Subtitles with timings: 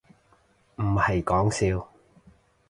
[0.77, 1.87] 唔係講笑